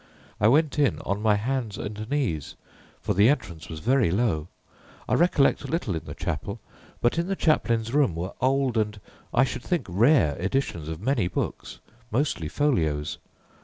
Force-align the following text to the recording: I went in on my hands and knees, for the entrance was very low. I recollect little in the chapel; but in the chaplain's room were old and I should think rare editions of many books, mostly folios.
I 0.39 0.47
went 0.47 0.79
in 0.79 0.97
on 1.01 1.21
my 1.21 1.35
hands 1.35 1.77
and 1.77 2.09
knees, 2.09 2.55
for 3.03 3.13
the 3.13 3.29
entrance 3.29 3.69
was 3.69 3.81
very 3.81 4.09
low. 4.09 4.47
I 5.07 5.13
recollect 5.13 5.69
little 5.69 5.93
in 5.95 6.05
the 6.05 6.15
chapel; 6.15 6.59
but 7.01 7.19
in 7.19 7.27
the 7.27 7.35
chaplain's 7.35 7.93
room 7.93 8.15
were 8.15 8.33
old 8.41 8.77
and 8.79 8.99
I 9.31 9.43
should 9.43 9.61
think 9.61 9.85
rare 9.87 10.35
editions 10.41 10.87
of 10.89 11.01
many 11.01 11.27
books, 11.27 11.81
mostly 12.09 12.47
folios. 12.47 13.19